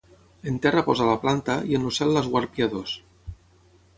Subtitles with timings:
[0.51, 2.95] En terra posa la planta i en el cel l’esguard piadós.